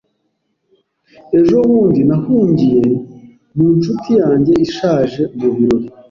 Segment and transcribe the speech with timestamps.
[1.39, 2.83] Ejo bundi nahungiye
[3.55, 5.87] mu nshuti yanjye ishaje mu birori.